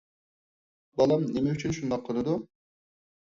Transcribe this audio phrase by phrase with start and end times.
[1.01, 2.35] بالام نېمە ئۈچۈن شۇنداق قىلىدۇ؟